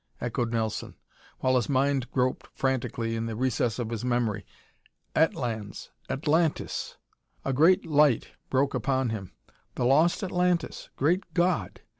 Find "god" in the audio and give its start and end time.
11.35-11.81